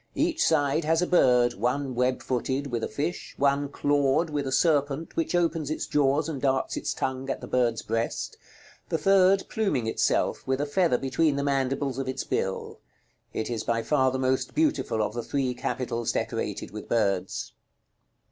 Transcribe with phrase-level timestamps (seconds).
[0.15, 4.51] Each side has a bird, one web footed, with a fish, one clawed, with a
[4.51, 8.35] serpent, which opens its jaws, and darts its tongue at the bird's breast;
[8.89, 12.79] the third pluming itself, with a feather between the mandibles of its bill.
[13.31, 17.53] It is by far the most beautiful of the three capitals decorated with birds.